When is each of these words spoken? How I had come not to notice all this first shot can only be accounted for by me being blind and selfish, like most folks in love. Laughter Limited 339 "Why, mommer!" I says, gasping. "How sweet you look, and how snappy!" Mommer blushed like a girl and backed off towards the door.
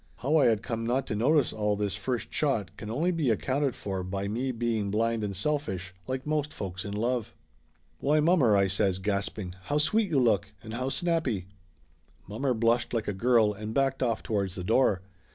How 0.15 0.37
I 0.37 0.47
had 0.47 0.63
come 0.63 0.83
not 0.83 1.05
to 1.05 1.15
notice 1.15 1.53
all 1.53 1.75
this 1.75 1.93
first 1.95 2.33
shot 2.33 2.75
can 2.75 2.89
only 2.89 3.11
be 3.11 3.29
accounted 3.29 3.75
for 3.75 4.01
by 4.03 4.27
me 4.27 4.51
being 4.51 4.89
blind 4.89 5.23
and 5.23 5.35
selfish, 5.35 5.93
like 6.07 6.25
most 6.25 6.51
folks 6.51 6.83
in 6.83 6.93
love. 6.95 7.35
Laughter 8.01 8.15
Limited 8.21 8.39
339 8.39 8.39
"Why, 8.39 8.47
mommer!" 8.47 8.57
I 8.57 8.67
says, 8.67 8.97
gasping. 8.97 9.53
"How 9.65 9.77
sweet 9.77 10.09
you 10.09 10.19
look, 10.19 10.53
and 10.63 10.73
how 10.73 10.89
snappy!" 10.89 11.49
Mommer 12.27 12.55
blushed 12.55 12.95
like 12.95 13.07
a 13.07 13.13
girl 13.13 13.53
and 13.53 13.75
backed 13.75 14.01
off 14.01 14.23
towards 14.23 14.55
the 14.55 14.63
door. 14.63 15.03